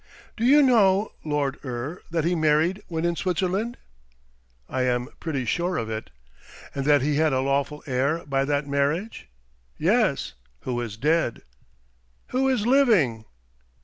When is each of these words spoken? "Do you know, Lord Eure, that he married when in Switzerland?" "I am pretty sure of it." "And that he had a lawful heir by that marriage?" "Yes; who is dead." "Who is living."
"Do 0.35 0.43
you 0.45 0.63
know, 0.63 1.11
Lord 1.23 1.59
Eure, 1.63 1.99
that 2.09 2.23
he 2.23 2.33
married 2.33 2.81
when 2.87 3.05
in 3.05 3.15
Switzerland?" 3.15 3.77
"I 4.67 4.81
am 4.81 5.09
pretty 5.19 5.45
sure 5.45 5.77
of 5.77 5.91
it." 5.91 6.09
"And 6.73 6.85
that 6.85 7.03
he 7.03 7.17
had 7.17 7.33
a 7.33 7.39
lawful 7.39 7.83
heir 7.85 8.25
by 8.25 8.43
that 8.45 8.65
marriage?" 8.65 9.29
"Yes; 9.77 10.33
who 10.61 10.81
is 10.81 10.97
dead." 10.97 11.43
"Who 12.29 12.49
is 12.49 12.65
living." 12.65 13.25